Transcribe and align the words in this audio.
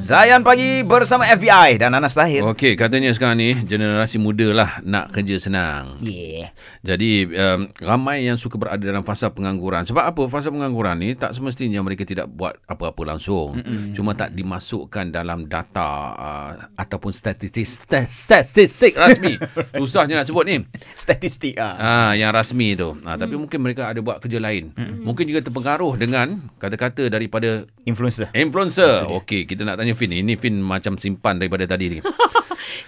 Zayan 0.00 0.40
Pagi 0.40 0.80
bersama 0.80 1.28
FBI 1.28 1.76
dan 1.76 1.92
Anas 1.92 2.16
Tahir. 2.16 2.40
Okey, 2.40 2.72
katanya 2.72 3.12
sekarang 3.12 3.36
ni 3.36 3.52
generasi 3.52 4.16
muda 4.16 4.48
lah 4.48 4.80
nak 4.80 5.12
kerja 5.12 5.36
senang. 5.36 6.00
Yeah. 6.00 6.56
Jadi 6.80 7.28
um, 7.28 7.68
ramai 7.76 8.24
yang 8.24 8.40
suka 8.40 8.56
berada 8.56 8.80
dalam 8.80 9.04
fasa 9.04 9.28
pengangguran. 9.28 9.84
Sebab 9.84 10.00
apa? 10.00 10.22
Fasa 10.32 10.48
pengangguran 10.48 10.96
ni 10.96 11.12
tak 11.12 11.36
semestinya 11.36 11.84
mereka 11.84 12.08
tidak 12.08 12.32
buat 12.32 12.56
apa-apa 12.64 13.12
langsung. 13.12 13.60
Mm-mm. 13.60 13.92
Cuma 13.92 14.16
tak 14.16 14.32
dimasukkan 14.32 15.12
dalam 15.12 15.44
data 15.44 15.90
uh, 16.16 16.50
ataupun 16.80 17.12
statistik 17.12 17.68
st- 17.68 18.08
statistik 18.08 18.96
rasmi. 18.96 19.36
Susahnya 19.76 20.16
nak 20.16 20.32
sebut 20.32 20.48
ni. 20.48 20.64
Statistik 20.96 21.60
ah. 21.60 21.76
Ah, 21.76 22.12
yang 22.16 22.32
rasmi 22.32 22.72
tu. 22.72 22.96
Ah, 23.04 23.20
tapi 23.20 23.36
mungkin 23.36 23.60
mereka 23.60 23.92
ada 23.92 24.00
buat 24.00 24.24
kerja 24.24 24.40
lain. 24.40 24.72
Mm-mm. 24.72 25.04
Mungkin 25.04 25.28
juga 25.28 25.44
terpengaruh 25.44 26.00
dengan 26.00 26.48
kata-kata 26.56 27.12
daripada 27.12 27.68
Influencer. 27.84 28.32
influencer. 28.32 29.04
Okey, 29.04 29.44
kita 29.44 29.60
nak 29.60 29.76
tanya 29.76 29.89
Fin. 29.94 30.10
Ini 30.12 30.34
Fin 30.36 30.58
macam 30.60 30.96
simpan 30.96 31.38
daripada 31.38 31.66
tadi 31.66 31.98
ni. 31.98 31.98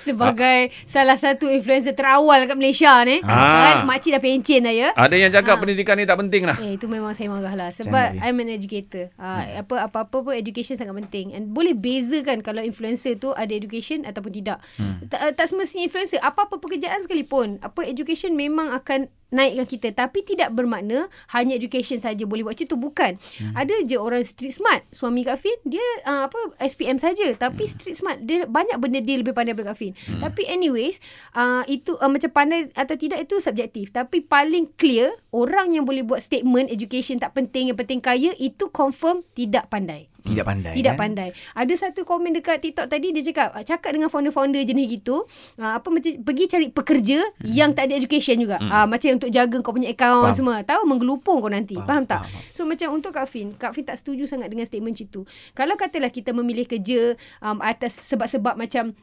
Sebagai 0.02 0.74
salah 0.84 1.15
satu 1.15 1.47
influencer 1.48 1.95
terawal 1.95 2.45
kat 2.47 2.56
Malaysia 2.59 2.92
ni. 3.06 3.23
Ah. 3.23 3.38
Sekarang 3.38 3.78
makcik 3.87 4.11
dah 4.19 4.23
pencen 4.23 4.61
dah 4.66 4.75
ya. 4.75 4.88
Ada 4.95 5.15
yang 5.19 5.30
cakap 5.30 5.62
pendidikan 5.62 5.95
ni 5.98 6.05
tak 6.05 6.19
penting 6.19 6.42
lah. 6.47 6.56
Eh 6.59 6.75
itu 6.77 6.87
memang 6.91 7.15
saya 7.15 7.30
marah 7.30 7.55
lah 7.55 7.70
sebab 7.70 8.19
Jangan, 8.19 8.27
I'm 8.27 8.42
an 8.42 8.48
educator. 8.51 9.15
Uh, 9.16 9.62
apa 9.62 9.75
apa-apa 9.87 10.16
pun 10.27 10.34
education 10.34 10.75
sangat 10.75 10.95
penting. 11.06 11.34
And 11.34 11.55
boleh 11.55 11.75
bezakan 11.75 12.42
kalau 12.42 12.61
influencer 12.62 13.16
tu 13.19 13.30
ada 13.33 13.50
education 13.53 14.03
ataupun 14.03 14.33
tidak. 14.34 14.59
Hmm. 14.77 15.03
Tak, 15.06 15.39
tak 15.39 15.47
semestinya 15.47 15.87
influencer 15.87 16.19
apa-apa 16.19 16.59
pekerjaan 16.59 16.98
sekalipun. 17.03 17.62
Apa 17.62 17.87
education 17.87 18.34
memang 18.34 18.75
akan 18.75 19.06
naikkan 19.32 19.66
kita 19.66 19.88
tapi 19.96 20.22
tidak 20.22 20.52
bermakna 20.54 21.09
hanya 21.32 21.56
education 21.56 21.98
saja 21.98 22.22
boleh 22.28 22.46
buat 22.46 22.54
macam 22.54 22.68
tu 22.68 22.77
bukan. 22.78 23.12
Hmm. 23.16 23.52
Ada 23.56 23.74
je 23.88 23.96
orang 23.96 24.22
street 24.22 24.55
smart. 24.55 24.84
Suami 24.92 25.24
Kak 25.24 25.41
Fin 25.41 25.56
dia 25.64 25.82
uh, 26.05 26.28
apa 26.28 26.38
SPM 26.60 27.00
saja 27.00 27.32
tapi 27.34 27.64
hmm. 27.64 27.72
street 27.72 27.96
smart 27.96 28.18
dia 28.22 28.45
banyak 28.45 28.77
benda 28.77 29.00
dia 29.00 29.16
lebih 29.16 29.32
pandai 29.32 29.56
daripada 29.56 29.72
Kak 29.72 29.78
Fin. 29.80 29.96
Hmm. 29.96 30.20
Tapi 30.20 30.45
anyways 30.45 31.00
uh, 31.33 31.64
itu 31.64 31.97
uh, 31.97 32.12
macam 32.12 32.30
pandai 32.30 32.69
atau 32.77 32.94
tidak 32.94 33.24
itu 33.24 33.41
subjektif 33.41 33.91
tapi 33.91 34.20
paling 34.20 34.69
clear 34.77 35.16
orang 35.33 35.72
yang 35.72 35.89
boleh 35.89 36.05
buat 36.05 36.20
statement 36.20 36.69
education 36.69 37.17
tak 37.17 37.33
penting 37.33 37.72
yang 37.72 37.78
penting 37.80 38.05
kaya 38.05 38.36
itu 38.36 38.69
confirm 38.69 39.24
tidak 39.33 39.72
pandai. 39.72 40.11
Tidak 40.23 40.45
pandai. 40.47 40.75
Tidak 40.78 40.95
kan? 40.95 41.01
pandai. 41.03 41.28
Ada 41.59 41.75
satu 41.89 42.06
komen 42.06 42.31
dekat 42.39 42.62
TikTok 42.62 42.87
tadi 42.87 43.11
dia 43.11 43.23
cakap 43.27 43.59
ah, 43.59 43.65
cakap 43.67 43.91
dengan 43.91 44.06
founder-founder 44.06 44.62
jenis 44.62 44.87
gitu, 45.03 45.27
uh, 45.59 45.73
apa 45.79 45.89
macam 45.91 46.11
pergi 46.23 46.45
cari 46.47 46.67
pekerja 46.70 47.19
hmm. 47.20 47.51
yang 47.51 47.70
tak 47.75 47.91
ada 47.91 47.98
education 47.98 48.39
juga. 48.39 48.62
Hmm. 48.62 48.70
Uh, 48.70 48.87
macam 48.87 49.19
untuk 49.19 49.31
jaga 49.34 49.56
kau 49.59 49.75
punya 49.75 49.91
account 49.91 50.31
Faham. 50.31 50.39
semua. 50.39 50.56
Tahu 50.62 50.83
menggelupung 50.87 51.42
kau 51.42 51.51
nanti. 51.51 51.75
Faham, 51.75 51.89
Faham, 51.91 52.03
tak? 52.06 52.20
faham, 52.23 52.34
faham. 52.39 52.55
So 52.55 52.62
macam 52.64 52.89
untuk 52.95 53.11
Kak 53.12 53.27
Fin, 53.27 53.48
Kak 53.59 53.75
Fin 53.75 53.84
tak 53.84 53.98
setuju 53.98 54.31
sangat 54.31 54.47
dengan 54.47 54.64
statement 54.64 54.97
itu. 54.97 55.27
Kalau 55.53 55.75
katalah 55.75 56.09
kita 56.09 56.31
memilih 56.31 56.64
kerja 56.70 57.19
um, 57.42 57.59
atas 57.59 57.98
sebab-sebab 58.07 58.55
macam 58.55 58.95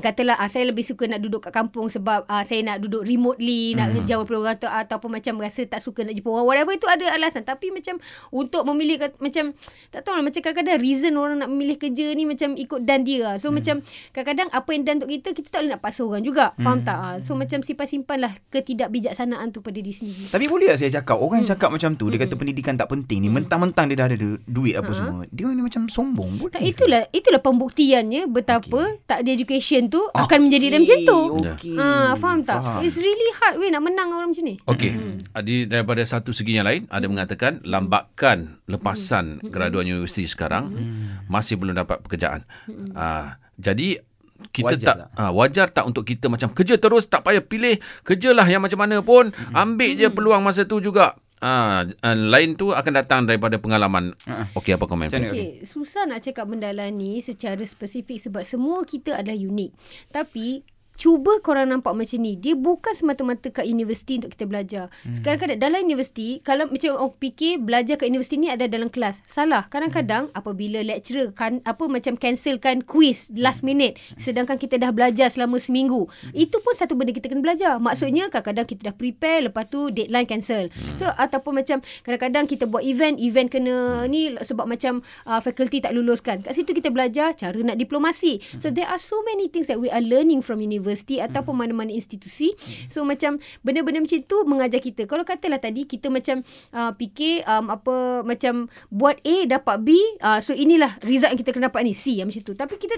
Katalah 0.00 0.36
uh, 0.36 0.46
saya 0.46 0.64
lebih 0.64 0.82
suka 0.82 1.04
nak 1.04 1.18
duduk 1.18 1.40
kat 1.40 1.52
kampung 1.52 1.86
sebab 1.86 2.24
uh, 2.24 2.40
saya 2.40 2.62
nak 2.62 2.78
duduk 2.78 3.02
remotely, 3.02 3.72
nak 3.72 3.90
Mhm. 3.90 4.04
jauh 4.04 4.20
daripada 4.20 4.38
orang 4.38 4.56
tu 4.56 4.68
ataupun 4.68 5.10
macam 5.12 5.34
rasa 5.38 5.62
tak 5.64 5.78
suka 5.78 6.02
nak 6.02 6.12
jumpa 6.12 6.28
orang. 6.28 6.46
Whatever 6.46 6.72
itu 6.72 6.86
ada 6.86 7.04
alasan. 7.10 7.42
Tapi 7.42 7.70
macam 7.70 7.98
untuk 8.30 8.62
memilih 8.64 8.96
kat- 8.98 9.18
macam 9.18 9.52
tak 9.88 10.00
tahu 10.00 10.14
lah 10.14 10.22
macam 10.22 10.38
kadang-kadang 10.38 10.78
reason 10.78 11.12
orang 11.14 11.38
nak 11.38 11.48
memilih 11.48 11.76
kerja 11.76 12.10
ni 12.10 12.24
macam 12.24 12.54
ikut 12.54 12.80
dan 12.82 13.02
dia 13.02 13.24
lah. 13.24 13.36
So 13.36 13.50
macam 13.50 13.82
kadang-kadang 14.10 14.48
apa 14.50 14.68
yang 14.70 14.82
dan 14.82 14.94
untuk 14.98 15.10
kita 15.10 15.28
kita 15.32 15.48
tak 15.48 15.60
boleh 15.60 15.72
nak 15.72 15.80
paksa 15.80 16.00
orang 16.02 16.22
juga. 16.22 16.44
Faham 16.56 16.80
tak? 16.80 16.96
Ah, 16.96 17.16
So 17.18 17.34
macam 17.34 17.60
simpan-simpan 17.60 18.18
lah 18.20 18.32
ketidakbijaksanaan 18.72 19.50
tu 19.50 19.58
pada 19.58 19.74
diri 19.74 19.90
sendiri. 19.90 20.28
Tapi 20.28 20.46
boleh 20.46 20.68
tak 20.68 20.78
saya 20.78 20.90
cakap 20.94 21.16
Orang 21.16 21.30
Hmm. 21.30 21.40
yang 21.40 21.50
cakap 21.50 21.68
macam 21.70 21.90
tu 21.92 22.06
Dia 22.06 22.18
kata 22.18 22.34
pendidikan 22.34 22.74
tak 22.74 22.86
penting 22.86 23.18
ni 23.18 23.28
Mentang-mentang 23.28 23.86
dia 23.86 23.96
dah 23.96 24.06
ada 24.06 24.16
du- 24.16 24.38
duit 24.40 24.74
apa 24.74 24.86
Ha. 24.86 24.94
semua 24.94 25.20
Dia 25.26 25.48
ni 25.48 25.60
macam 25.60 25.82
sombong 25.86 26.30
Boleh 26.36 26.52
Tak, 26.52 26.62
itulah 26.62 27.02
itulah 27.10 27.40
pembuktiannya 27.40 28.28
betapa 28.28 28.80
tak 29.04 29.18
ada 29.18 29.30
education 29.30 29.87
tu 29.88 30.00
akan 30.12 30.38
menjadi 30.46 30.66
dia 30.70 30.78
macam 30.80 30.98
tu. 31.02 31.20
Okey. 31.42 31.74
Ha, 31.74 32.14
faham 32.14 32.44
tak? 32.44 32.60
Faham. 32.60 32.80
It's 32.84 32.96
really 32.96 33.30
hard 33.40 33.56
weh 33.58 33.68
nak 33.68 33.82
menang 33.82 34.08
orang 34.12 34.30
macam 34.30 34.44
ni. 34.44 34.54
Okey. 34.62 34.92
Di 35.42 35.64
daripada 35.64 36.04
satu 36.04 36.30
segi 36.30 36.60
yang 36.60 36.68
lain 36.68 36.86
ada 36.92 37.08
mengatakan 37.08 37.64
lambakan 37.64 38.62
lepasan 38.68 39.40
graduan 39.48 39.88
universiti 39.88 40.28
sekarang 40.28 40.70
masih 41.26 41.58
belum 41.58 41.74
dapat 41.76 42.04
pekerjaan. 42.04 42.44
Ah, 42.92 43.40
jadi 43.56 44.00
kita 44.54 44.78
Wajar 44.78 44.86
tak 44.86 44.96
tak? 45.02 45.08
ah, 45.18 45.30
wajar 45.34 45.66
tak 45.66 45.84
untuk 45.90 46.06
kita 46.06 46.30
macam 46.30 46.54
kerja 46.54 46.78
terus 46.78 47.10
tak 47.10 47.26
payah 47.26 47.42
pilih 47.42 47.82
kerjalah 48.06 48.46
yang 48.46 48.62
macam 48.62 48.78
mana 48.78 49.02
pun 49.02 49.34
ambil 49.50 49.98
je 49.98 50.06
peluang 50.14 50.46
masa 50.46 50.62
tu 50.62 50.78
juga. 50.78 51.18
Ah, 51.38 51.86
ah, 52.02 52.16
lain 52.16 52.58
tu 52.58 52.74
akan 52.74 52.92
datang 52.98 53.20
daripada 53.26 53.58
pengalaman. 53.58 54.14
Okey 54.58 54.74
apa 54.74 54.84
komen? 54.86 55.10
Okey, 55.10 55.62
susah 55.62 56.06
nak 56.06 56.22
cakap 56.22 56.50
benda 56.50 56.70
lah 56.74 56.90
ni 56.90 57.22
secara 57.22 57.62
spesifik 57.62 58.18
sebab 58.18 58.42
semua 58.42 58.82
kita 58.82 59.14
adalah 59.18 59.38
unik. 59.38 59.70
Tapi 60.10 60.62
cuba 60.98 61.38
korang 61.38 61.70
nampak 61.70 61.94
macam 61.94 62.18
ni. 62.18 62.34
Dia 62.34 62.58
bukan 62.58 62.90
semata-mata 62.90 63.54
kat 63.54 63.70
universiti 63.70 64.18
untuk 64.18 64.34
kita 64.34 64.44
belajar. 64.50 64.84
Hmm. 65.06 65.14
Sekarang 65.14 65.38
kadang 65.38 65.60
dalam 65.62 65.80
universiti, 65.86 66.42
kalau 66.42 66.66
macam 66.66 66.98
orang 66.98 67.14
fikir 67.22 67.62
belajar 67.62 67.94
kat 67.94 68.10
universiti 68.10 68.36
ni 68.42 68.50
ada 68.50 68.66
dalam 68.66 68.90
kelas. 68.90 69.22
Salah. 69.22 69.70
Kadang-kadang 69.70 70.34
hmm. 70.34 70.36
apabila 70.36 70.82
lecturer 70.82 71.30
kan 71.30 71.62
apa 71.62 71.86
macam 71.86 72.18
cancelkan 72.18 72.82
quiz 72.82 73.30
last 73.38 73.62
minute 73.62 73.94
sedangkan 74.18 74.58
kita 74.58 74.74
dah 74.74 74.90
belajar 74.90 75.30
selama 75.30 75.62
seminggu. 75.62 76.10
Itu 76.34 76.58
pun 76.58 76.74
satu 76.74 76.98
benda 76.98 77.14
kita 77.14 77.30
kena 77.30 77.46
belajar. 77.46 77.78
Maksudnya 77.78 78.26
kadang-kadang 78.26 78.66
kita 78.66 78.90
dah 78.90 78.94
prepare 78.98 79.46
lepas 79.46 79.70
tu 79.70 79.94
deadline 79.94 80.26
cancel. 80.26 80.66
So 80.98 81.06
ataupun 81.06 81.62
macam 81.62 81.78
kadang-kadang 82.02 82.50
kita 82.50 82.66
buat 82.66 82.82
event, 82.82 83.22
event 83.22 83.46
kena 83.46 84.02
ni 84.10 84.34
sebab 84.34 84.66
macam 84.66 84.98
uh, 85.30 85.38
faculty 85.38 85.78
tak 85.78 85.94
luluskan. 85.94 86.42
Kat 86.42 86.58
situ 86.58 86.74
kita 86.74 86.90
belajar 86.90 87.38
cara 87.38 87.54
nak 87.62 87.78
diplomasi. 87.78 88.42
So 88.58 88.74
there 88.74 88.90
are 88.90 88.98
so 88.98 89.22
many 89.22 89.46
things 89.46 89.70
that 89.70 89.78
we 89.78 89.86
are 89.94 90.02
learning 90.02 90.42
from 90.42 90.58
university 90.58 90.87
ataupun 90.96 91.54
mana-mana 91.58 91.90
institusi. 91.92 92.54
So 92.88 93.02
macam 93.02 93.42
benda-benda 93.60 94.00
macam 94.04 94.18
tu 94.24 94.36
mengajar 94.46 94.80
kita. 94.80 95.04
Kalau 95.04 95.26
katalah 95.26 95.60
tadi 95.60 95.84
kita 95.84 96.08
macam 96.08 96.40
uh, 96.72 96.94
fikir 96.94 97.44
um, 97.44 97.68
apa 97.72 98.22
macam 98.22 98.70
buat 98.88 99.18
A 99.26 99.36
dapat 99.48 99.76
B, 99.82 99.96
uh, 100.22 100.38
so 100.38 100.54
inilah 100.54 100.96
result 101.04 101.34
yang 101.34 101.40
kita 101.40 101.50
kena 101.52 101.68
dapat 101.68 101.84
ni 101.84 101.92
C 101.92 102.16
yang 102.16 102.30
macam 102.30 102.42
tu. 102.44 102.54
Tapi 102.54 102.74
kita 102.78 102.96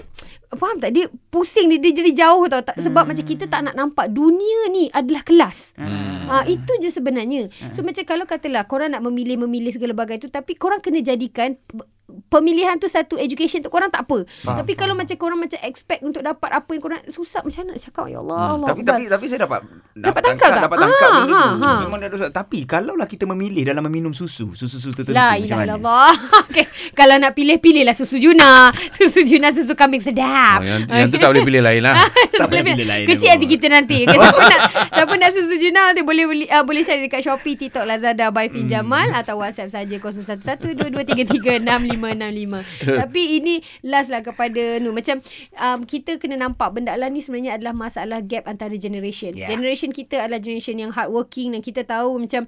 faham 0.55 0.77
tak 0.77 0.93
dia 0.95 1.09
pusing 1.33 1.71
dia, 1.71 1.79
dia 1.79 1.91
jadi 2.03 2.11
jauh 2.27 2.45
tau 2.47 2.61
tak 2.61 2.77
sebab 2.79 3.07
macam 3.07 3.25
kita 3.25 3.47
tak 3.47 3.65
nak 3.65 3.75
nampak 3.75 4.11
dunia 4.11 4.69
ni 4.69 4.87
adalah 4.91 5.23
kelas. 5.25 5.75
Hmm. 5.79 6.29
Ha, 6.31 6.47
itu 6.47 6.71
je 6.79 6.87
sebenarnya. 6.91 7.51
So 7.75 7.83
macam 7.83 8.07
kalau 8.07 8.23
katalah 8.23 8.63
korang 8.67 8.95
nak 8.95 9.03
memilih-memilih 9.03 9.75
segala 9.75 9.91
bagai 9.91 10.23
tu 10.23 10.31
tapi 10.31 10.55
korang 10.55 10.79
kena 10.79 11.03
jadikan 11.03 11.59
pemilihan 12.31 12.79
tu 12.79 12.87
satu 12.87 13.19
education 13.19 13.59
tu 13.59 13.67
korang 13.67 13.91
tak 13.91 14.07
apa. 14.07 14.23
Faham, 14.23 14.63
tapi 14.63 14.79
kalau 14.79 14.95
macam 14.95 15.15
korang 15.19 15.35
macam 15.35 15.59
expect 15.67 15.99
untuk 15.99 16.23
dapat 16.23 16.47
apa 16.55 16.71
yang 16.71 16.79
korang 16.79 17.03
susah 17.11 17.43
macam 17.43 17.67
mana 17.67 17.75
nak 17.75 17.81
cakap 17.83 18.05
ya 18.07 18.23
Allah. 18.23 18.39
Hmm, 18.39 18.55
Allah 18.55 18.67
tapi, 18.71 18.81
tapi 18.87 19.03
tapi 19.11 19.25
saya 19.27 19.39
dapat 19.43 19.59
Dapat 19.91 20.21
tangkap 20.23 20.49
tak? 20.55 20.61
Dapat 20.63 20.77
tangkap 20.79 21.09
ha, 21.11 21.19
tu. 21.19 21.35
ha. 21.35 21.71
Memang 21.83 21.99
ada. 21.99 22.17
Tapi 22.31 22.59
kalaulah 22.63 23.03
kita 23.03 23.27
memilih 23.27 23.67
dalam 23.67 23.83
meminum 23.83 24.15
susu, 24.15 24.55
susu-susu 24.55 24.95
tertentu 24.95 25.19
La 25.19 25.35
macam 25.35 25.57
mana? 25.59 25.65
illallah. 25.75 26.11
okay. 26.47 26.65
Kalau 26.95 27.19
nak 27.19 27.35
pilih 27.35 27.59
pilihlah 27.59 27.91
susu 27.91 28.15
Juna. 28.15 28.71
Susu 29.01 29.25
Juna 29.25 29.49
susu 29.51 29.73
kambing 29.73 29.99
sedap. 29.99 30.61
Oh, 30.61 30.67
yang, 30.67 30.81
yang 30.87 31.07
tu 31.11 31.17
tak 31.17 31.33
boleh 31.33 31.43
pilih 31.43 31.61
lain 31.63 31.81
lah. 31.83 32.07
Tak 32.41 32.47
payah 32.47 32.63
pilih 32.63 32.87
lain, 32.87 33.05
Kecil 33.05 33.29
hati 33.33 33.45
kita 33.45 33.67
nanti. 33.69 34.07
Okay, 34.07 34.17
siapa 34.17 34.41
nak 34.41 34.61
siapa 34.93 35.13
nak 35.19 35.29
susu 35.35 35.55
Juna 35.59 35.91
nanti 35.91 36.01
boleh 36.01 36.23
beli 36.25 36.45
uh, 36.47 36.63
boleh 36.63 36.81
cari 36.81 37.05
dekat 37.05 37.21
Shopee, 37.21 37.59
TikTok, 37.59 37.83
Lazada 37.83 38.31
by 38.31 38.47
Fin 38.49 38.65
Jamal 38.71 39.11
atau 39.13 39.41
WhatsApp 39.43 39.69
saja 39.73 39.95
011223366565. 42.21 42.97
Tapi 43.01 43.21
ini 43.41 43.53
last 43.87 44.09
lah 44.13 44.21
kepada 44.21 44.77
Nu 44.77 44.93
macam 44.93 45.17
um, 45.57 45.79
kita 45.83 46.21
kena 46.21 46.37
nampak 46.37 46.69
benda 46.77 46.93
lah 46.93 47.09
ni 47.09 47.25
sebenarnya 47.25 47.57
adalah 47.57 47.73
masalah 47.73 48.21
gap 48.21 48.45
antara 48.45 48.77
generation. 48.77 49.33
Yeah. 49.33 49.49
Generation 49.49 49.89
kita 49.89 50.21
adalah 50.21 50.37
generation 50.37 50.77
yang 50.77 50.91
hardworking 50.93 51.57
dan 51.57 51.61
kita 51.65 51.81
tahu 51.87 52.21
macam 52.21 52.45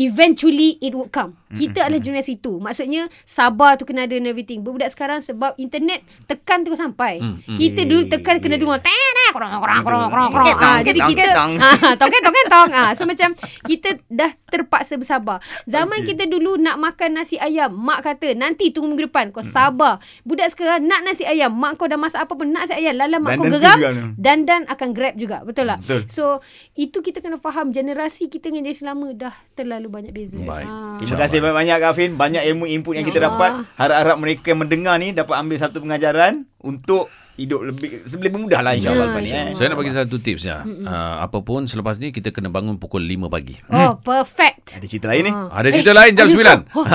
eventually 0.00 0.80
it 0.80 0.96
would 0.96 1.12
come. 1.12 1.36
Kita 1.52 1.84
adalah 1.84 2.00
generasi 2.00 2.40
tu. 2.40 2.56
Maksudnya 2.56 3.12
sabar 3.28 3.76
tu 3.76 3.84
kena 3.84 4.08
ada 4.08 4.16
and 4.16 4.24
everything. 4.24 4.64
Budak 4.64 4.88
sekarang 4.88 5.20
sebab 5.20 5.52
internet 5.60 6.00
tekan 6.24 6.64
terus 6.64 6.80
sampai. 6.80 7.20
Hmm, 7.20 7.44
hmm. 7.44 7.56
Kita 7.60 7.84
dulu 7.84 8.08
tekan 8.08 8.40
kena 8.40 8.56
dengar 8.56 8.80
tena 8.80 9.24
korang 9.36 9.52
korang 9.60 9.80
korang 9.84 10.00
korang 10.08 10.28
korang. 10.32 10.46
Ah, 10.56 10.80
jadi 10.80 10.96
kita 10.96 11.36
ah 11.36 11.92
tong 12.00 12.08
ketong 12.08 12.36
ketong. 12.40 12.68
Ah 12.72 12.90
so 12.96 13.04
macam 13.04 13.36
kita 13.68 14.00
dah 14.08 14.32
terpaksa 14.48 14.96
bersabar. 14.96 15.44
Zaman 15.68 16.08
kita 16.08 16.24
dulu 16.24 16.56
nak 16.56 16.80
makan 16.80 17.20
nasi 17.20 17.36
ayam, 17.36 17.76
mak 17.76 18.00
kata 18.00 18.32
nanti 18.32 18.72
tunggu 18.72 18.96
minggu 18.96 19.11
depan 19.11 19.11
kau 19.30 19.44
sabar. 19.44 20.00
Budak 20.24 20.48
sekarang 20.48 20.88
nak 20.88 21.04
nasi 21.04 21.22
ayam, 21.22 21.52
mak 21.52 21.76
kau 21.76 21.84
dah 21.84 22.00
masak 22.00 22.24
apa 22.24 22.32
pun 22.32 22.48
nak 22.48 22.64
nasi 22.64 22.74
ayam, 22.74 22.96
lala 22.96 23.20
mak 23.20 23.36
Dan 23.36 23.38
kau 23.38 23.46
geram 23.52 23.78
dan 24.16 24.38
dan 24.48 24.64
akan 24.66 24.88
grab 24.96 25.14
juga. 25.20 25.44
Betul 25.44 25.68
tak? 25.68 25.84
Betul. 25.84 26.00
So 26.08 26.40
itu 26.72 26.98
kita 26.98 27.20
kena 27.20 27.36
faham 27.36 27.68
generasi 27.70 28.26
kita 28.26 28.48
dengan 28.48 28.64
generasi 28.64 28.84
lama 28.88 29.06
dah 29.12 29.34
terlalu 29.52 29.88
banyak 29.92 30.12
beza. 30.16 30.40
Baik. 30.40 30.64
Ah. 30.64 30.96
Terima 30.96 31.16
kasih 31.20 31.38
banyak-banyak 31.44 31.76
Kak 31.76 31.92
Fin. 31.94 32.10
Banyak 32.16 32.42
ilmu 32.48 32.64
input 32.66 32.96
yang 32.96 33.04
Ya 33.04 33.10
kita 33.12 33.20
Allah. 33.20 33.30
dapat. 33.36 33.50
Harap-harap 33.76 34.16
mereka 34.16 34.44
yang 34.54 34.60
mendengar 34.64 34.94
ni 34.96 35.12
dapat 35.12 35.34
ambil 35.36 35.56
satu 35.60 35.76
pengajaran 35.82 36.48
untuk 36.62 37.10
hidup 37.32 37.64
lebih 37.64 38.04
lebih 38.04 38.28
mudah 38.36 38.60
lah 38.60 38.76
insyaAllah 38.76 39.08
Ya, 39.08 39.12
lepas 39.16 39.22
ni. 39.24 39.30
Eh. 39.32 39.56
Saya 39.56 39.66
nak 39.72 39.78
bagi 39.80 39.92
satu 39.96 40.16
tips 40.20 40.42
ya. 40.44 40.62
Uh, 40.64 41.16
apapun 41.24 41.64
selepas 41.64 41.96
ni 41.96 42.12
kita 42.12 42.28
kena 42.28 42.52
bangun 42.52 42.76
pukul 42.76 43.00
5 43.02 43.32
pagi. 43.32 43.56
Oh, 43.72 43.96
perfect. 43.98 44.76
Ada 44.76 44.86
cerita 44.86 45.06
lain 45.08 45.22
ni. 45.26 45.32
Ah. 45.32 45.48
Ada 45.48 45.68
cerita 45.72 45.92
lain 45.96 46.12
jam 46.12 46.26
ada 46.28 46.36
9. 46.36 46.44
ke? 46.44 46.56
Oh, 46.76 46.84
ke? 46.84 46.92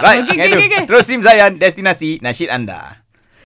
Right, 0.00 0.20
Okey, 0.24 0.34
okay, 0.34 0.48
okey, 0.48 0.66
okey. 0.72 0.84
Terus 0.88 1.04
Sim 1.04 1.20
Zayan, 1.20 1.60
destinasi 1.60 2.24
nasyid 2.24 2.48
anda. 2.48 3.04